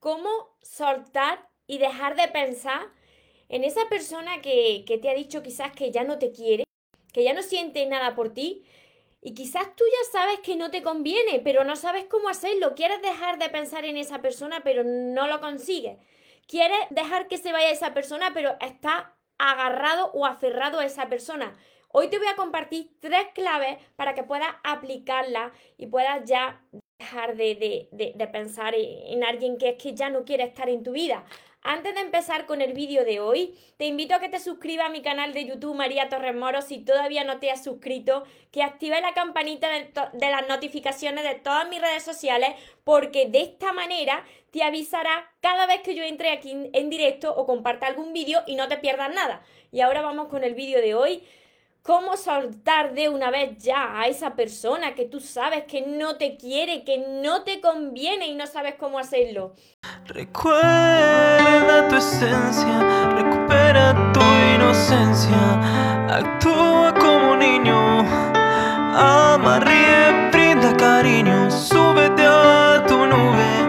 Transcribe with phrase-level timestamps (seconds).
[0.00, 2.88] cómo soltar y dejar de pensar
[3.48, 6.64] en esa persona que, que, te ha dicho quizás que ya no te quiere,
[7.12, 8.64] que ya no siente nada por ti.
[9.20, 12.74] Y quizás tú ya sabes que no te conviene, pero no sabes cómo hacerlo.
[12.74, 15.98] Quieres dejar de pensar en esa persona, pero no lo consigues.
[16.46, 21.56] Quieres dejar que se vaya esa persona, pero está agarrado o aferrado a esa persona.
[21.90, 26.62] Hoy te voy a compartir tres claves para que puedas aplicarlas y puedas ya
[26.98, 27.88] dejar de,
[28.32, 31.24] pensar en alguien que es que ya no quiere estar en tu vida.
[31.62, 34.90] Antes de empezar con el vídeo de hoy, te invito a que te suscribas a
[34.90, 39.00] mi canal de YouTube María Torres Moro si todavía no te has suscrito, que actives
[39.00, 42.50] la campanita de, de, las notificaciones de todas mis redes sociales,
[42.82, 47.46] porque de esta manera te avisará cada vez que yo entre aquí en directo o
[47.46, 49.42] comparta algún vídeo y no te pierdas nada.
[49.70, 51.22] Y ahora vamos con el vídeo de hoy
[51.82, 56.36] cómo soltar de una vez ya a esa persona que tú sabes que no te
[56.36, 59.54] quiere, que no te conviene y no sabes cómo hacerlo.
[60.06, 64.20] Recuerda tu esencia, recupera tu
[64.54, 68.00] inocencia, actúa como niño,
[68.94, 73.67] ama, ríe, brinda cariño, súbete a tu nube,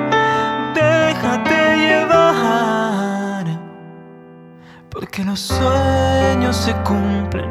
[5.00, 7.50] porque los sueños se cumplen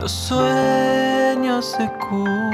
[0.00, 2.46] los sueños se cumplen.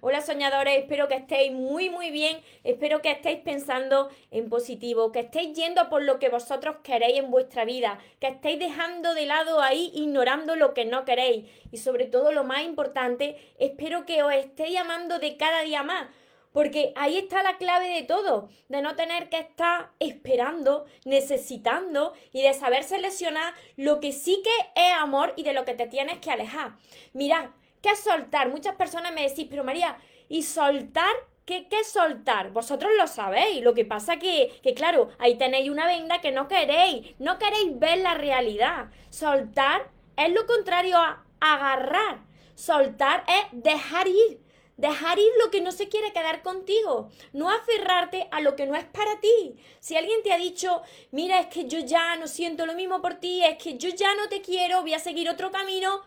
[0.00, 5.20] Hola soñadores, espero que estéis muy muy bien, espero que estéis pensando en positivo, que
[5.20, 9.60] estéis yendo por lo que vosotros queréis en vuestra vida, que estéis dejando de lado
[9.60, 14.32] ahí, ignorando lo que no queréis y sobre todo lo más importante, espero que os
[14.32, 16.08] estéis amando de cada día más,
[16.52, 22.42] porque ahí está la clave de todo, de no tener que estar esperando, necesitando y
[22.42, 26.18] de saber seleccionar lo que sí que es amor y de lo que te tienes
[26.18, 26.72] que alejar.
[27.12, 27.50] Mirad,
[27.82, 28.50] ¿qué es soltar?
[28.50, 29.96] Muchas personas me decís, pero María,
[30.28, 31.12] ¿y soltar?
[31.44, 32.52] ¿Qué, ¿Qué, soltar?
[32.52, 33.62] Vosotros lo sabéis.
[33.62, 37.18] Lo que pasa que, que, claro, ahí tenéis una venda que no queréis.
[37.18, 38.90] No queréis ver la realidad.
[39.10, 42.20] Soltar es lo contrario a agarrar.
[42.54, 44.41] Soltar es dejar ir.
[44.76, 47.10] Dejar ir lo que no se quiere quedar contigo.
[47.32, 49.56] No aferrarte a lo que no es para ti.
[49.80, 53.14] Si alguien te ha dicho, mira, es que yo ya no siento lo mismo por
[53.14, 56.00] ti, es que yo ya no te quiero, voy a seguir otro camino,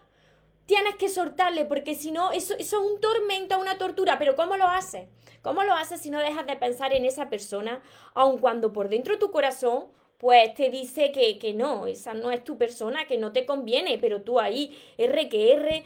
[0.65, 4.17] tienes que soltarle, porque si no, eso, es un tormento, una tortura.
[4.17, 5.07] Pero ¿cómo lo haces?
[5.41, 7.81] ¿Cómo lo haces si no dejas de pensar en esa persona,
[8.15, 9.85] aun cuando por dentro de tu corazón
[10.17, 13.97] pues te dice que, que no, esa no es tu persona, que no te conviene,
[13.97, 15.85] pero tú ahí, R que R,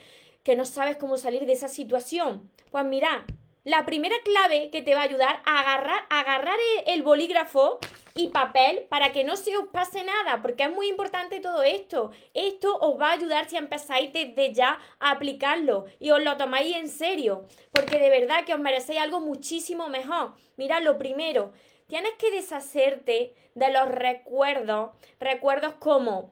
[0.49, 2.49] que no sabes cómo salir de esa situación.
[2.71, 3.23] Pues mira,
[3.65, 7.77] la primera clave que te va a ayudar a agarrar, agarrar el, bolígrafo
[8.15, 12.09] y papel para que no se os pase nada, porque es muy importante todo esto.
[12.33, 16.75] Esto os va a ayudar si empezáis desde ya a aplicarlo y os lo tomáis
[16.75, 20.33] en serio, porque de verdad que os merecéis algo muchísimo mejor.
[20.57, 21.53] Mira, lo primero,
[21.85, 24.89] tienes que deshacerte de los recuerdos,
[25.19, 26.31] recuerdos como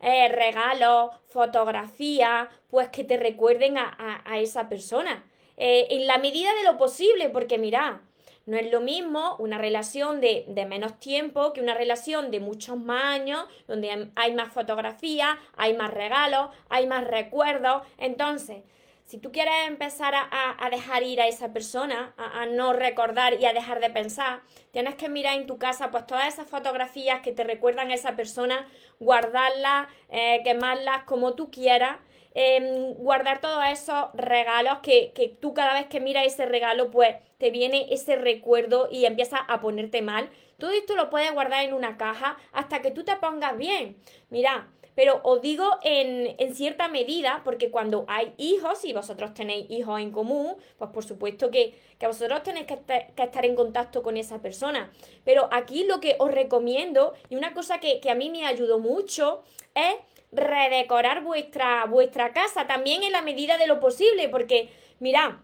[0.00, 5.24] eh, regalos, fotografías, pues que te recuerden a esa persona.
[5.56, 8.02] Eh, en la medida de lo posible, porque mira,
[8.44, 12.76] no es lo mismo una relación de, de, menos tiempo que una relación de muchos
[12.76, 17.82] más años, donde hay más fotografías, hay más regalos, hay más recuerdos.
[17.98, 18.62] Entonces,
[19.06, 23.46] si tú quieres empezar a, dejar ir a esa persona, a, a, no recordar y
[23.46, 27.32] a dejar de pensar, tienes que mirar en tu casa pues todas esas fotografías que
[27.32, 28.66] te recuerdan a esa persona,
[28.98, 31.96] guardarlas, eh, quemarlas como tú quieras
[32.38, 37.16] Em, guardar todos esos regalos que, que tú cada vez que miras ese regalo, pues
[37.38, 40.28] te viene ese recuerdo y empiezas a ponerte mal.
[40.58, 43.96] Todo esto lo puedes guardar en una caja hasta que tú te pongas bien.
[44.28, 49.70] Mira, pero os digo en, en, cierta medida, porque cuando hay hijos, y vosotros tenéis
[49.70, 52.78] hijos en común, pues por supuesto que, que vosotros tenéis que,
[53.14, 54.90] que, estar en contacto con esa persona.
[55.22, 58.78] Pero aquí lo que os recomiendo, y una cosa que, que a mí me ayudó
[58.78, 59.42] mucho,
[59.74, 59.96] es
[60.32, 65.34] redecorar vuestra, vuestra casa también en la medida de lo posible, porque mirad,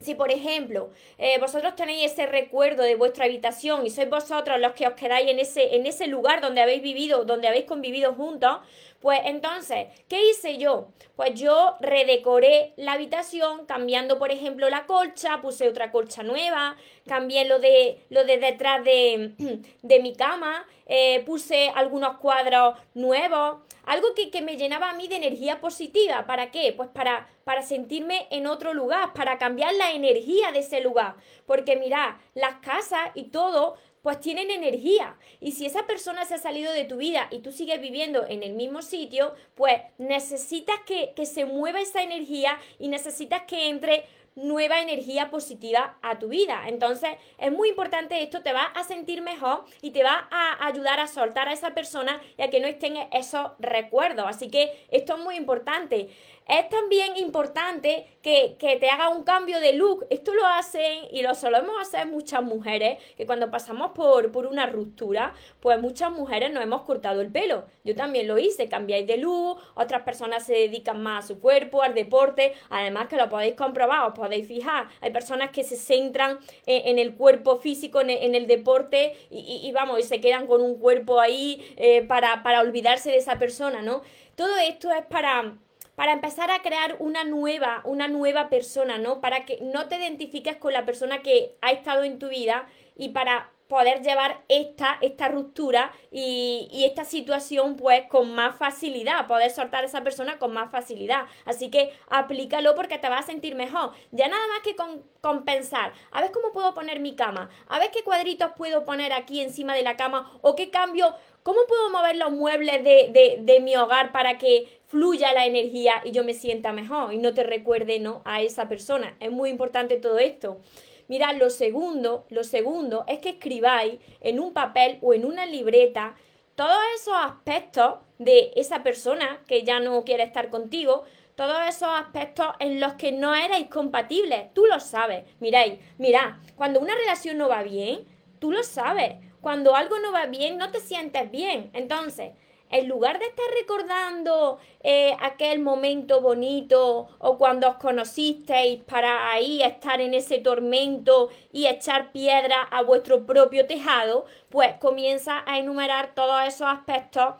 [0.00, 4.72] si, por ejemplo, eh, vosotros tenéis ese recuerdo de vuestra habitación y sois vosotros los
[4.72, 8.58] que os quedáis en ese, en ese lugar donde habéis vivido, donde habéis convivido juntos,
[9.04, 10.88] pues entonces, ¿qué hice yo?
[11.14, 17.44] Pues yo redecoré la habitación cambiando, por ejemplo, la colcha, puse otra colcha nueva, cambié
[17.44, 19.34] lo de, lo de detrás de,
[19.82, 25.06] de mi cama, eh, puse algunos cuadros nuevos, algo que, que, me llenaba a mí
[25.06, 26.24] de energía positiva.
[26.24, 26.72] ¿Para qué?
[26.74, 31.16] Pues para, para sentirme en otro lugar, para cambiar la energía de ese lugar.
[31.44, 35.16] Porque mira, las casas y todo pues tienen energía.
[35.40, 38.42] Y si esa persona se ha salido de tu vida y tú sigues viviendo en
[38.42, 44.04] el mismo sitio, pues necesitas que, se mueva esa energía y necesitas que entre
[44.34, 46.64] nueva energía positiva a tu vida.
[46.68, 51.00] Entonces, es muy importante esto, te va a sentir mejor y te va a ayudar
[51.00, 54.26] a soltar a esa persona y a que no estén esos recuerdos.
[54.28, 56.10] Así que esto es muy importante.
[56.46, 60.06] Es también importante que, te haga un cambio de look.
[60.10, 64.66] Esto lo hacen y lo solemos hacer muchas mujeres, que cuando pasamos por, por una
[64.66, 67.64] ruptura, pues muchas mujeres nos hemos cortado el pelo.
[67.82, 71.82] Yo también lo hice, cambiáis de look, otras personas se dedican más a su cuerpo,
[71.82, 74.88] al deporte, además que lo podéis comprobar, os podéis fijar.
[75.00, 80.02] Hay personas que se centran en, el cuerpo físico, en el, deporte y, vamos, y
[80.02, 84.02] se quedan con un cuerpo ahí eh, para, para olvidarse de esa persona, ¿no?
[84.34, 85.54] Todo esto es para
[85.96, 89.20] para empezar a crear una nueva, una nueva persona, ¿no?
[89.20, 93.10] Para que no te identifiques con la persona que ha estado en tu vida y
[93.10, 99.82] para poder llevar esta, esta ruptura y, esta situación pues con más facilidad, poder soltar
[99.82, 101.24] a esa persona con más facilidad.
[101.44, 103.92] Así que aplícalo porque te vas a sentir mejor.
[104.12, 105.92] Ya nada más que con, compensar.
[106.12, 109.74] A ver cómo puedo poner mi cama, a ver qué cuadritos puedo poner aquí encima
[109.74, 111.14] de la cama o qué cambio,
[111.44, 116.00] cómo puedo mover los muebles de, de, de mi hogar para que fluya la energía
[116.02, 118.22] y yo me sienta mejor y no te recuerde ¿no?
[118.24, 119.16] a esa persona.
[119.20, 120.58] Es muy importante todo esto.
[121.06, 126.14] Mira, lo segundo, lo segundo es que escribáis en un papel o en una libreta
[126.54, 131.04] todos esos aspectos de esa persona que ya no quiere estar contigo,
[131.34, 134.54] todos esos aspectos en los que no erais compatibles.
[134.54, 135.24] Tú lo sabes.
[135.40, 138.06] Miráis, mira, cuando una relación no va bien,
[138.38, 139.16] tú lo sabes.
[139.44, 141.68] Cuando algo no va bien, no te sientes bien.
[141.74, 142.30] Entonces,
[142.70, 149.62] en lugar de estar recordando eh, aquel momento bonito o cuando os conocisteis para ahí
[149.62, 156.14] estar en ese tormento y echar piedra a vuestro propio tejado, pues comienza a enumerar
[156.14, 157.34] todos esos aspectos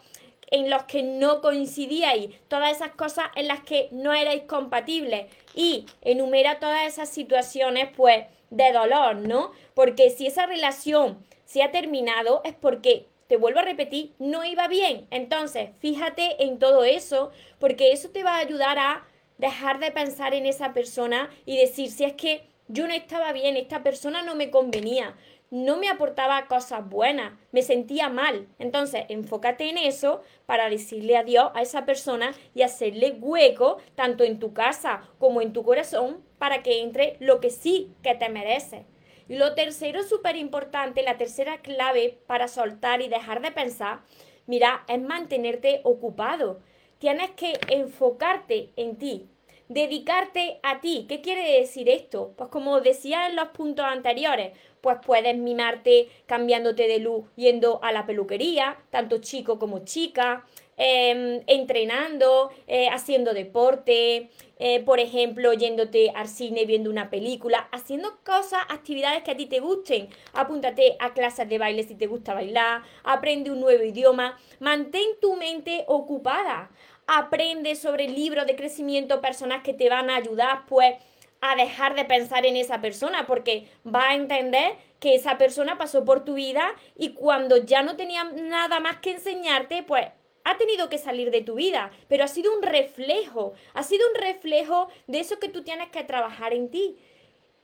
[0.50, 5.24] en los que no coincidíais, todas esas cosas en las que no erais compatibles
[5.54, 9.52] y enumera todas esas situaciones pues de dolor, ¿no?
[9.74, 14.68] Porque si esa relación se ha terminado es porque te vuelvo a repetir, no iba
[14.68, 15.06] bien.
[15.10, 19.04] Entonces, fíjate en todo eso, porque eso te va a ayudar a
[19.38, 23.56] dejar de pensar en esa persona y decir, si es que yo no estaba bien,
[23.56, 25.14] esta persona no me convenía,
[25.54, 28.48] no me aportaba cosas buenas, me sentía mal.
[28.58, 34.40] Entonces, enfócate en eso para decirle adiós a esa persona y hacerle hueco, tanto en
[34.40, 38.84] tu casa como en tu corazón, para que entre lo que sí que te merece.
[39.28, 44.00] Lo tercero súper importante, la tercera clave para soltar y dejar de pensar,
[44.46, 46.58] mira, es mantenerte ocupado.
[46.98, 49.28] Tienes que enfocarte en ti,
[49.68, 51.06] dedicarte a ti.
[51.08, 52.34] ¿Qué quiere decir esto?
[52.36, 57.90] Pues como decía en los puntos anteriores, pues puedes mimarte cambiándote de luz yendo a
[57.90, 60.44] la peluquería, tanto chico como chica,
[60.76, 64.28] em, entrenando, eh, haciendo deporte,
[64.58, 69.46] eh, por ejemplo, yéndote al cine, viendo una película, haciendo cosas, actividades que a ti
[69.46, 70.08] te gusten.
[70.34, 75.34] Apúntate a clases de baile si te gusta bailar, aprende un nuevo idioma, mantén tu
[75.36, 76.70] mente ocupada,
[77.06, 80.96] aprende sobre libros de crecimiento personal que te van a ayudar, pues,
[81.40, 86.04] a dejar de pensar en esa persona, porque va a entender que esa persona pasó
[86.04, 90.06] por tu vida y cuando ya no tenía nada más que enseñarte, pues
[90.44, 94.14] ha tenido que salir de tu vida, pero ha sido un reflejo, ha sido un
[94.14, 96.96] reflejo de eso que tú tienes que trabajar en ti.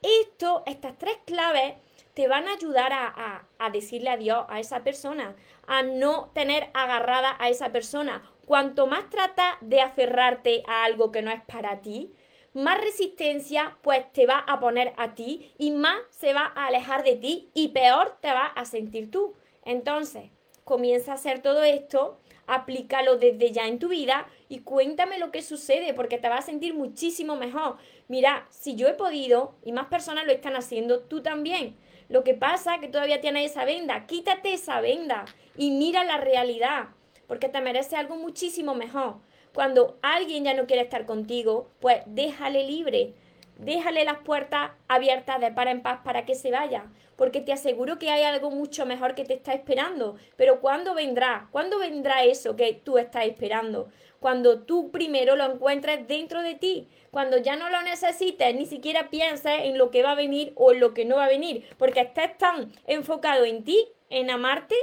[0.03, 1.75] Esto, estas tres claves
[2.15, 5.37] te van a ayudar a, a, decirle adiós a esa persona,
[5.67, 8.23] a no tener agarrada a esa persona.
[8.51, 12.13] Cuanto más trata de aferrarte a algo que no es para ti,
[12.53, 17.05] más resistencia pues te va a poner a ti y más se va a alejar
[17.05, 19.35] de ti y peor te va a sentir tú.
[19.65, 20.33] Entonces,
[20.65, 25.43] comienza a hacer todo esto aplícalo desde ya en tu vida y cuéntame lo que
[25.43, 27.77] sucede porque te vas a sentir muchísimo mejor.
[28.09, 31.77] Mira, si yo he podido y más personas lo están haciendo, tú también.
[32.09, 35.25] Lo que pasa es que todavía tienes esa venda, quítate esa venda
[35.57, 36.89] y mira la realidad
[37.31, 39.19] porque te merece algo muchísimo mejor.
[39.55, 43.15] Cuando alguien ya no quiere estar contigo, pues déjale libre
[43.61, 47.99] déjale las puertas abiertas de par en paz para que se vaya, porque te aseguro
[47.99, 50.17] que hay algo mucho mejor que te está esperando.
[50.37, 51.49] Pero ¿cuándo vendrá?
[51.51, 53.89] ¿Cuándo vendrá eso que tú estás esperando?
[54.19, 59.11] Cuando tú primero lo encuentres dentro de ti, cuando ya no lo necesites, ni siquiera
[59.11, 61.65] pienses en lo que va a venir o en lo que no va a venir,
[61.79, 64.75] porque estés tan enfocado en ti, en amarte,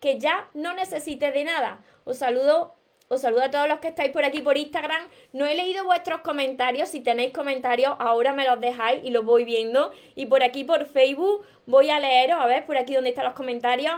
[0.00, 1.84] que ya no necesites de nada.
[2.04, 2.74] Os saludo
[3.12, 5.08] os saludo a todos los que estáis por aquí por Instagram.
[5.32, 6.90] No he leído vuestros comentarios.
[6.90, 9.90] Si tenéis comentarios, ahora me los dejáis y los voy viendo.
[10.14, 12.40] Y por aquí por Facebook voy a leeros.
[12.40, 13.94] A ver, por aquí donde están los comentarios.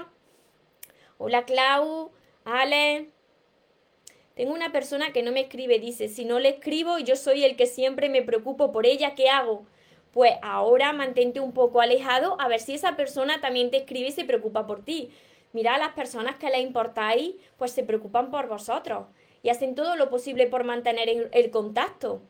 [1.18, 2.10] Hola Clau,
[2.46, 3.10] Ale.
[4.34, 7.44] Tengo una persona que no me escribe, dice, si no le escribo y yo soy
[7.44, 9.66] el que siempre me preocupo por ella, ¿qué hago?
[10.12, 14.12] pues ahora mantente un poco alejado a ver si esa persona también te escribe y
[14.12, 15.10] se preocupa por ti.
[15.52, 19.06] Mira, las personas que le importáis, pues se preocupan por vosotros
[19.42, 22.22] y hacen todo lo posible por mantener el, contacto.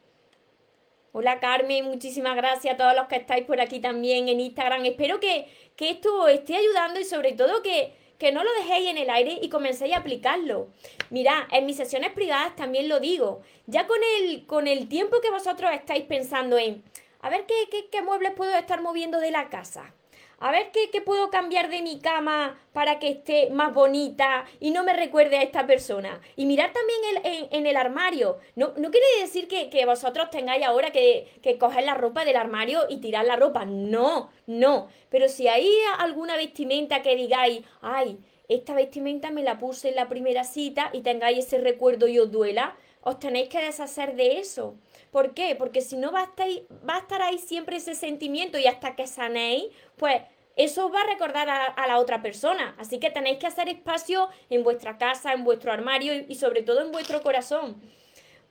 [1.12, 4.84] Hola Carmen, muchísimas gracias a todos los que estáis por aquí también en Instagram.
[4.86, 8.98] Espero que, que esto esté ayudando y sobre todo que, que no lo dejéis en
[8.98, 10.68] el aire y comencéis a aplicarlo.
[11.10, 13.42] Mirad, en mis sesiones privadas también lo digo.
[13.66, 16.82] Ya con el, con el tiempo que vosotros estáis pensando en,
[17.20, 19.94] a ver qué, qué muebles puedo estar moviendo de la casa
[20.42, 24.82] a ver qué, puedo cambiar de mi cama para que esté más bonita y no
[24.82, 26.20] me recuerde a esta persona.
[26.34, 28.38] Y mirar también en, el armario.
[28.56, 32.86] No, no quiere decir que, vosotros tengáis ahora que, que coger la ropa del armario
[32.88, 33.64] y tirar la ropa.
[33.64, 34.88] No, no.
[35.10, 38.18] Pero si hay alguna vestimenta que digáis, ay,
[38.48, 42.32] esta vestimenta me la puse en la primera cita y tengáis ese recuerdo y os
[42.32, 44.74] duela, os tenéis que deshacer de eso.
[45.12, 45.54] ¿Por qué?
[45.56, 46.48] Porque si no va a, estar,
[46.88, 50.22] va a estar ahí siempre ese sentimiento y hasta que sanéis, pues
[50.56, 52.74] eso va a recordar a, la otra persona.
[52.78, 56.82] Así que tenéis que hacer espacio en vuestra casa, en vuestro armario y, sobre todo
[56.82, 57.80] en vuestro corazón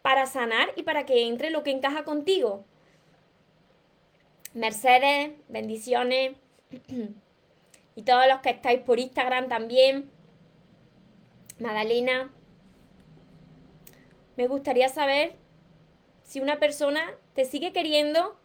[0.01, 2.65] para sanar y para que entre lo que encaja contigo.
[4.53, 6.35] Mercedes, bendiciones.
[7.95, 10.09] y todos los que estáis por Instagram también.
[11.59, 12.31] Madalena.
[14.37, 15.35] Me gustaría saber
[16.23, 18.40] si una persona te sigue queriendo,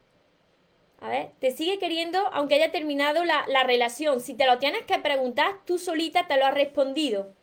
[0.99, 4.21] a ver, te sigue queriendo aunque haya terminado la, relación.
[4.21, 7.35] Si te lo tienes que preguntar, tú solita te lo has respondido.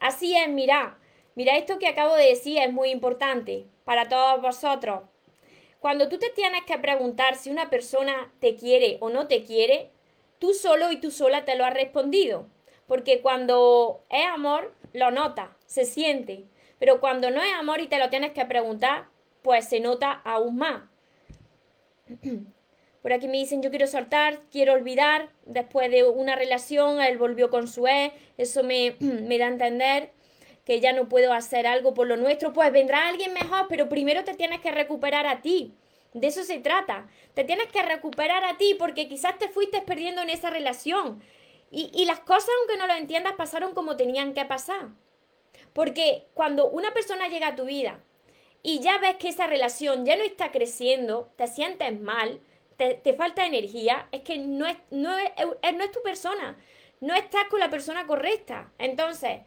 [0.00, 0.98] Así es, mira,
[1.34, 5.02] mira esto que acabo de decir es muy importante para todos vosotros.
[5.78, 9.90] Cuando tú te tienes que preguntar si una persona te quiere o no te quiere,
[10.38, 12.46] tú solo y tú sola te lo has respondido.
[12.86, 16.44] Porque cuando es amor, lo nota, se siente.
[16.78, 19.06] Pero cuando no es amor y te lo tienes que preguntar,
[19.42, 20.89] pues se nota aún más.
[23.02, 25.30] Por aquí me dicen, yo quiero soltar, quiero olvidar.
[25.46, 28.14] Después de una relación, él volvió con su ex.
[28.36, 30.12] Eso me, me da a entender
[30.64, 32.52] que ya no puedo hacer algo por lo nuestro.
[32.52, 35.74] Pues vendrá alguien mejor, pero primero te tienes que recuperar a ti.
[36.12, 37.08] De eso se trata.
[37.34, 41.22] Te tienes que recuperar a ti porque quizás te fuiste perdiendo en esa relación.
[41.70, 44.88] Y, y las cosas, aunque no lo entiendas, pasaron como tenían que pasar.
[45.72, 48.00] Porque cuando una persona llega a tu vida
[48.62, 52.40] y ya ves que esa relación ya no está creciendo, te sientes mal,
[52.76, 55.30] te, falta energía, es que no es, no, es,
[55.74, 56.56] no es tu persona,
[57.00, 58.72] no estás con la persona correcta.
[58.78, 59.40] Entonces,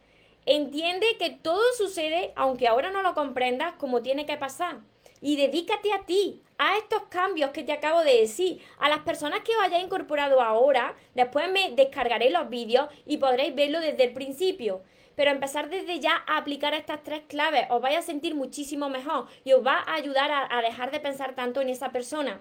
[0.46, 4.78] entiende que todo sucede, aunque ahora no lo comprendas, como tiene que pasar.
[5.24, 8.60] Y dedícate a ti, a estos cambios que te acabo de decir.
[8.78, 13.54] A las personas que os hayáis incorporado ahora, después me descargaré los vídeos y podréis
[13.54, 14.82] verlo desde el principio
[15.16, 19.28] pero empezar desde ya a aplicar estas tres claves os vais a sentir muchísimo mejor
[19.44, 22.40] y os va a ayudar a, dejar de pensar tanto en esa persona.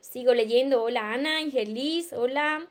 [0.00, 0.82] Sigo leyendo.
[0.82, 2.66] Hola Ana, Angelis, hola.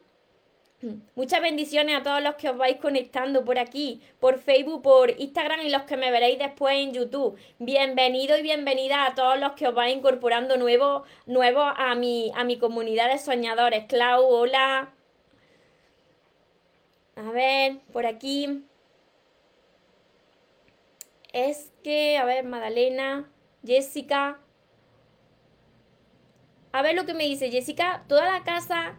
[1.16, 5.62] Muchas bendiciones a todos los que os vais conectando por aquí, por Facebook, por Instagram
[5.62, 7.38] y los que me veréis después en YouTube.
[7.60, 12.44] Bienvenido y bienvenida a todos los que os vais incorporando nuevo, nuevo a, mi, a
[12.44, 13.86] mi comunidad de soñadores.
[13.86, 14.94] Clau, hola.
[17.16, 18.64] A ver, por aquí.
[21.32, 23.30] Es que, a ver, Madalena,
[23.66, 24.40] Jessica.
[26.72, 28.04] A ver lo que me dice Jessica.
[28.08, 28.98] Toda la casa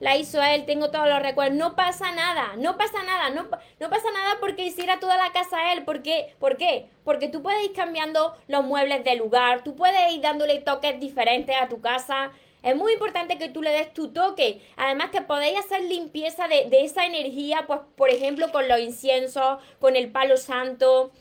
[0.00, 1.56] la hizo él, tengo todos los recuerdos.
[1.56, 3.44] No pasa nada, no pasa nada, no,
[3.80, 5.84] no pasa nada porque hiciera toda la casa él.
[5.84, 6.34] ¿Por qué?
[6.38, 6.86] ¿Por qué?
[7.04, 11.56] Porque tú puedes ir cambiando los muebles de lugar, tú puedes ir dándole toques diferentes
[11.60, 12.32] a tu casa.
[12.64, 14.62] Es muy importante que tú le des tu toque.
[14.76, 19.96] Además que podéis hacer limpieza de, esa energía, pues por ejemplo con los inciensos, con
[19.96, 21.12] el palo santo.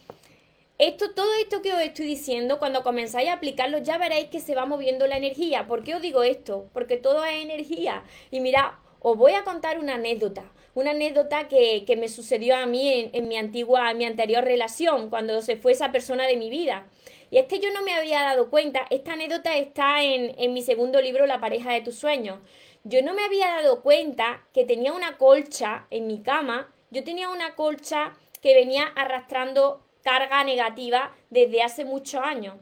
[0.86, 4.54] Esto, todo esto que os estoy diciendo, cuando comenzáis a aplicarlo, ya veréis que se
[4.54, 5.66] va moviendo la energía.
[5.66, 6.68] ¿Por qué os digo esto?
[6.74, 8.04] Porque todo es energía.
[8.32, 10.44] Y mira, os voy a contar una anécdota.
[10.74, 15.10] Una anécdota que, me sucedió a mí en, en mi antigua, en mi anterior relación,
[15.10, 16.86] cuando se fue esa persona de mi vida.
[17.32, 21.02] Y es que yo no me había dado cuenta, esta anécdota está en, mi segundo
[21.02, 22.40] libro, La pareja de tus sueños.
[22.84, 27.30] Yo no me había dado cuenta que tenía una colcha en mi cama, yo tenía
[27.30, 32.56] una colcha que venía arrastrando carga negativa desde hace muchos años.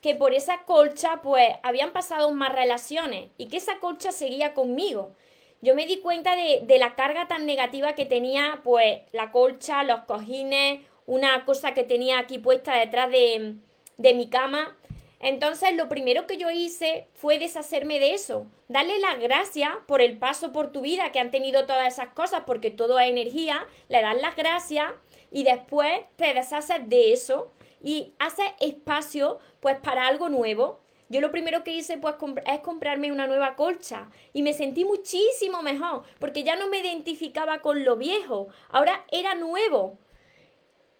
[0.00, 5.14] Que por esa colcha, pues, habían pasado más relaciones y que esa colcha seguía conmigo.
[5.60, 9.84] Yo me di cuenta de, de la carga tan negativa que tenía, pues, la colcha,
[9.84, 13.54] los cojines, una cosa que tenía aquí puesta detrás de,
[13.96, 14.76] de mi cama.
[15.20, 20.18] Entonces lo primero que yo hice fue deshacerme de eso, darle las gracias por el
[20.18, 24.02] paso por tu vida que han tenido todas esas cosas, porque todo es energía, le
[24.02, 24.92] das las gracias
[25.32, 30.80] y después te deshaces de eso y haces espacio pues para algo nuevo.
[31.08, 32.14] yo lo primero que hice pues
[32.46, 37.60] es comprarme una nueva colcha y me sentí muchísimo mejor porque ya no me identificaba
[37.60, 39.98] con lo viejo, ahora era nuevo.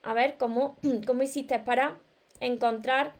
[0.02, 1.98] A ver, ¿cómo, cómo hiciste para
[2.40, 3.14] encontrar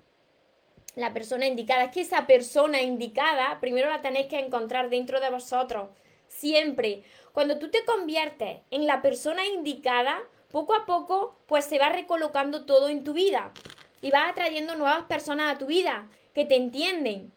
[0.97, 1.85] la persona indicada?
[1.85, 5.91] Es que esa persona indicada primero la tenéis que encontrar dentro de vosotros,
[6.27, 7.05] siempre.
[7.33, 10.21] Cuando tú te conviertes en la persona indicada,
[10.53, 13.53] poco a poco pues se va recolocando todo en tu vida
[14.01, 17.33] y vas atrayendo nuevas personas a tu vida que te entienden.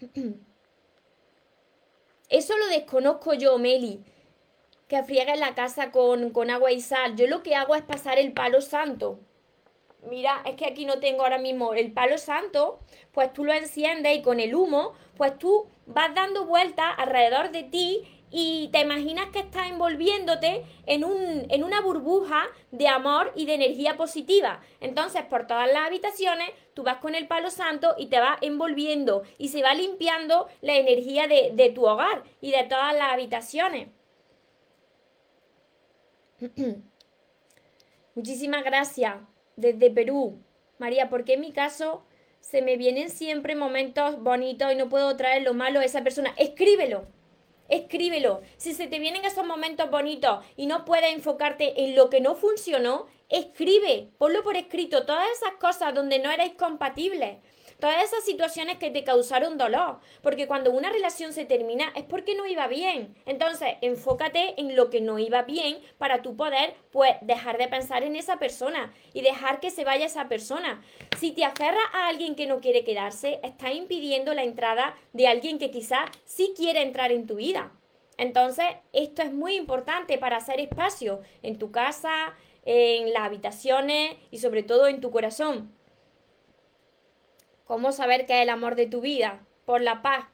[2.28, 4.04] Eso lo desconozco yo, Meli,
[4.86, 7.16] que friega en la casa con, con agua y sal.
[7.16, 9.18] Yo lo que hago es pasar el palo santo.
[10.02, 12.78] Mira, es que aquí no tengo ahora mismo el palo santo,
[13.12, 17.64] pues tú lo enciendes y con el humo, pues tú vas dando vueltas alrededor de
[17.64, 23.46] ti y te imaginas que estás envolviéndote en, un, en una burbuja de amor y
[23.46, 24.60] de energía positiva.
[24.80, 29.22] Entonces, por todas las habitaciones, tú vas con el palo santo y te vas envolviendo
[29.38, 33.88] y se va limpiando la energía de, de tu hogar y de todas las habitaciones.
[38.14, 39.16] Muchísimas gracias
[39.56, 40.42] desde Perú.
[40.78, 42.04] María, ¿por qué en mi caso
[42.40, 46.32] se me vienen siempre momentos bonitos y no puedo traer lo malo a esa persona?
[46.36, 47.06] Escríbelo
[47.68, 48.42] escríbelo.
[48.56, 52.34] Si se te vienen esos momentos bonitos y no puedes enfocarte en lo que no
[52.34, 57.38] funcionó, escribe, ponlo por escrito, todas esas cosas donde no erais compatibles.
[57.80, 62.34] Todas esas situaciones que te causaron dolor, porque cuando una relación se termina es porque
[62.34, 63.14] no iba bien.
[63.24, 68.02] Entonces, enfócate en lo que no iba bien para tu poder, pues, dejar de pensar
[68.02, 70.82] en esa persona y dejar que se vaya esa persona.
[71.18, 75.60] Si te aferras a alguien que no quiere quedarse, está impidiendo la entrada de alguien
[75.60, 77.70] que quizás sí quiere entrar en tu vida.
[78.16, 84.38] Entonces, esto es muy importante para hacer espacio en tu casa, en las habitaciones y
[84.38, 85.77] sobre todo en tu corazón.
[87.68, 89.44] ¿Cómo saber que es el amor de tu vida?
[89.66, 90.24] Por la paz,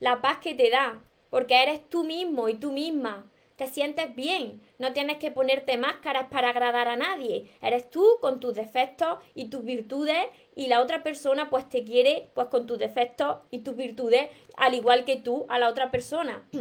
[0.00, 1.00] la paz que te da,
[1.30, 3.30] porque eres tú mismo y tú misma.
[3.54, 7.48] Te sientes bien, no tienes que ponerte máscaras para agradar a nadie.
[7.62, 10.26] Eres tú con tus defectos y tus virtudes
[10.56, 14.74] y la otra persona pues te quiere pues con tus defectos y tus virtudes al
[14.74, 16.42] igual que tú a la otra persona.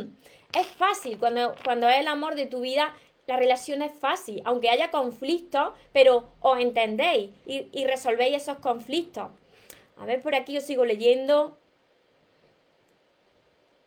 [0.51, 2.95] Es fácil cuando, cuando es el amor de tu vida
[3.27, 9.29] la relación es fácil, aunque haya conflictos, pero os entendéis y, y resolvéis esos conflictos.
[9.99, 11.57] A ver, por aquí yo sigo leyendo.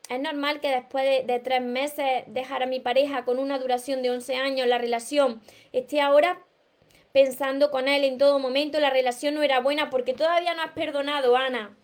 [0.09, 4.11] Es normal que después de, tres meses dejar a mi pareja con una duración de
[4.11, 5.40] 11 años la relación
[5.72, 6.44] esté ahora
[7.12, 8.79] pensando con él en todo momento.
[8.79, 11.75] La relación no era buena porque todavía no has perdonado, Ana.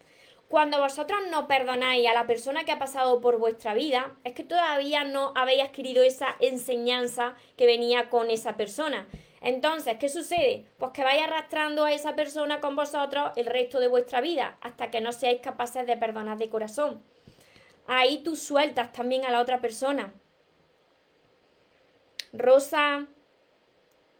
[0.48, 4.44] Cuando vosotros no perdonáis a la persona que ha pasado por vuestra vida, es que
[4.44, 9.06] todavía no habéis adquirido esa enseñanza que venía con esa persona.
[9.40, 10.66] Entonces, ¿qué sucede?
[10.78, 14.90] Pues que vais arrastrando a esa persona con vosotros el resto de vuestra vida, hasta
[14.90, 17.02] que no seáis capaces de perdonar de corazón.
[17.86, 20.12] Ahí tú sueltas también a la otra persona.
[22.32, 23.06] Rosa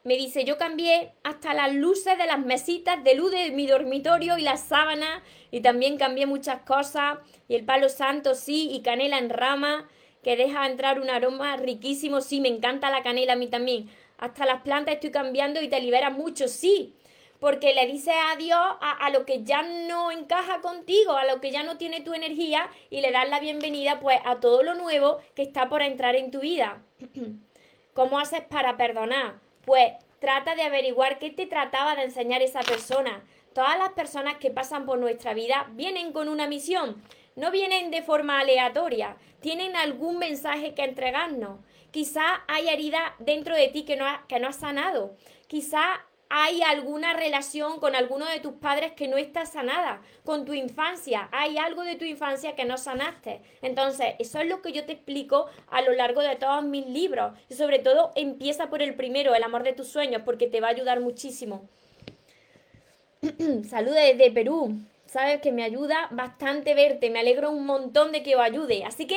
[0.05, 4.39] me dice, yo cambié hasta las luces de las mesitas de luz de mi dormitorio
[4.39, 9.19] y las sábanas, y también cambié muchas cosas, y el palo santo sí, y canela
[9.19, 9.87] en rama,
[10.23, 14.45] que deja entrar un aroma riquísimo, sí, me encanta la canela a mí también hasta
[14.45, 16.95] las plantas estoy cambiando y te libera mucho, sí,
[17.41, 21.51] porque le dices adiós a, a, lo que ya no encaja contigo, a lo que
[21.51, 25.19] ya no tiene tu energía y le das la bienvenida pues a todo lo nuevo
[25.35, 26.83] que está por entrar en tu vida.
[27.95, 29.41] ¿Cómo haces para perdonar?
[29.65, 33.23] Pues trata de averiguar qué te trataba de enseñar esa persona.
[33.55, 37.03] Todas las personas que pasan por nuestra vida vienen con una misión,
[37.35, 41.59] no vienen de forma aleatoria, tienen algún mensaje que entregarnos.
[41.91, 45.17] Quizá hay herida dentro de ti que no, ha, que no has sanado.
[45.47, 50.53] Quizá hay alguna relación con alguno de tus padres que no está sanada, con tu
[50.53, 53.41] infancia, hay algo de tu infancia que no sanaste.
[53.63, 57.33] Entonces, eso es lo que yo te explico a lo largo de todos mis libros.
[57.49, 60.69] Y sobre todo, empieza por el primero, el amor de tus sueños, porque te va
[60.69, 61.69] a ayudar muchísimo.
[63.69, 64.79] Saludos desde Perú.
[65.07, 68.85] Sabes que me ayuda bastante verte, me alegro un montón de que os ayude.
[68.85, 69.17] Así que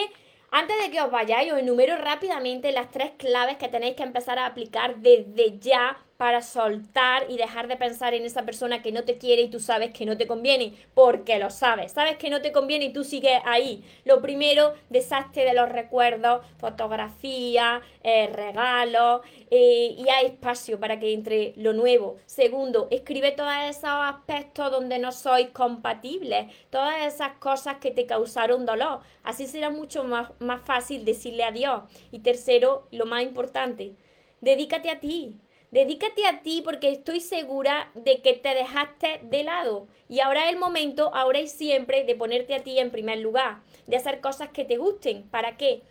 [0.51, 4.37] antes de que os vayáis, os enumero rápidamente las tres claves que tenéis que empezar
[4.37, 9.05] a aplicar desde ya para soltar y dejar de pensar en esa persona que no
[9.05, 12.43] te quiere y tú sabes que no te conviene, porque lo sabes, sabes que no
[12.43, 13.83] te conviene y tú sigues ahí.
[14.05, 21.11] Lo primero, deshazte de los recuerdos, fotografía, eh, regalos eh, y hay espacio para que
[21.11, 22.17] entre lo nuevo.
[22.27, 28.67] Segundo, escribe todos esos aspectos donde no sois compatibles, todas esas cosas que te causaron
[28.67, 28.99] dolor.
[29.23, 31.81] Así será mucho más, más fácil decirle adiós.
[32.11, 33.95] Y tercero, lo más importante,
[34.39, 35.39] dedícate a ti
[35.71, 39.87] Dedícate a ti porque estoy segura de que te dejaste de lado.
[40.09, 43.61] Y ahora es el momento, ahora y siempre, de ponerte a ti en primer lugar,
[43.87, 45.29] de hacer cosas que te gusten.
[45.29, 45.81] ¿Para qué?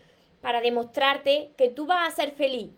[0.43, 2.73] Para demostrarte que tú vas a ser feliz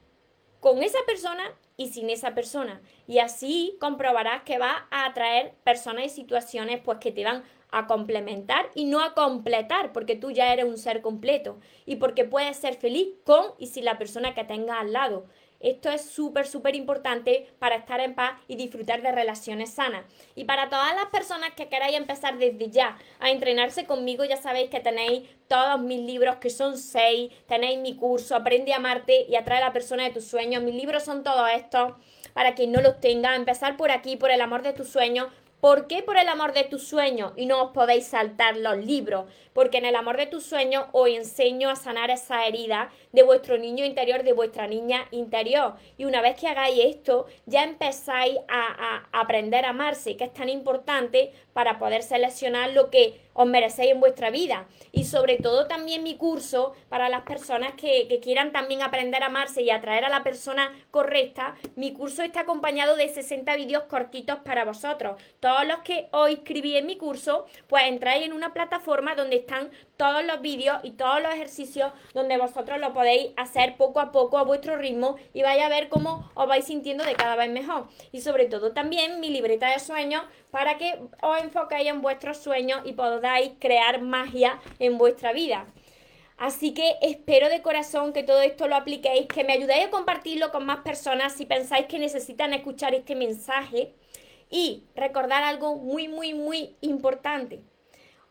[0.61, 1.43] con esa persona
[1.77, 2.81] y sin esa persona.
[3.09, 7.89] Y así comprobarás que vas a atraer personas y situaciones pues que te van a
[7.89, 12.59] complementar y no a completar, porque tú ya eres un ser completo y porque puedes
[12.59, 15.27] ser feliz con y sin la persona que tengas al lado.
[15.63, 20.05] Esto es súper, súper importante para estar en paz y disfrutar de relaciones sanas.
[20.35, 24.71] Y para todas las personas que queráis empezar desde ya a entrenarse conmigo, ya sabéis
[24.71, 29.37] que tenéis todos mis libros, que son seis, tenéis mi curso, Aprende a amarte y
[29.37, 30.63] atrae a la persona de tus sueños.
[30.63, 31.95] Mis libros son todos estos
[32.33, 35.29] para quien no los tenga, empezar por aquí, por el amor de tus sueños,
[35.63, 39.27] ¿Por qué por el amor de tus sueños y no os podéis saltar los libros?
[39.53, 43.57] Porque en el amor de tus sueños os enseño a sanar esa herida de vuestro
[43.57, 45.75] niño interior, de vuestra niña interior.
[45.97, 50.35] Y una vez que hagáis esto, ya empezáis a, a aprender a amarse, que es
[50.35, 54.67] tan importante para poder seleccionar lo que os merecéis en vuestra vida.
[54.93, 59.27] Y sobre todo también mi curso para las personas que, que, quieran también aprender a
[59.27, 61.57] amarse y atraer a la persona correcta.
[61.77, 65.21] Mi curso está acompañado de 60 vídeos cortitos para vosotros.
[65.41, 69.71] Todos los que os inscribí en mi curso, pues entráis en una plataforma donde están
[70.03, 74.37] todos los vídeos y todos los ejercicios donde vosotros lo podéis hacer poco a poco
[74.37, 77.87] a vuestro ritmo y vais a ver cómo os vais sintiendo de cada vez mejor.
[78.11, 82.81] Y sobre todo también mi libreta de sueños para que os enfoquéis en vuestros sueños
[82.85, 85.67] y podáis crear magia en vuestra vida.
[86.37, 90.51] Así que espero de corazón que todo esto lo apliquéis, que me ayudéis a compartirlo
[90.51, 93.95] con más personas si pensáis que necesitan escuchar este mensaje.
[94.51, 97.63] Y recordar algo muy, muy, muy importante.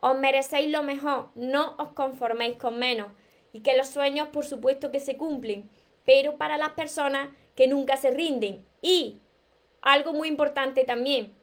[0.01, 3.07] Os merecéis lo mejor, no os conforméis con menos.
[3.53, 5.69] Y que los sueños, por supuesto, que se cumplen,
[6.05, 8.65] pero para las personas que nunca se rinden.
[8.81, 9.21] Y
[9.81, 11.33] algo muy importante también,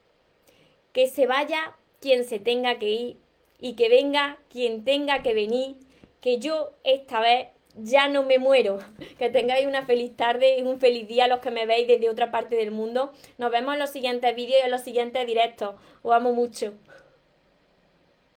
[0.93, 3.17] que se vaya quien se tenga que ir
[3.61, 5.77] y que venga quien tenga que venir,
[6.21, 8.79] que yo esta vez ya no me muero.
[9.19, 12.31] Que tengáis una feliz tarde y un feliz día los que me veis desde otra
[12.31, 13.13] parte del mundo.
[13.37, 15.75] Nos vemos en los siguientes vídeos y en los siguientes directos.
[16.03, 16.75] Os amo mucho.